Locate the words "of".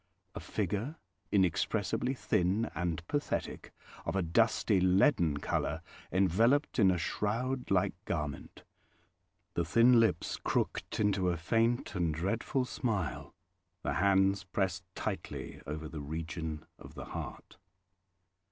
4.03-4.15, 16.79-16.95